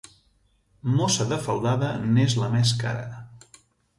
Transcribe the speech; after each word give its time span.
Mossa 0.93 1.27
de 1.33 1.37
faldada 1.43 1.91
n'és 2.15 2.37
la 2.45 2.49
més 2.57 2.75
cara. 2.83 3.23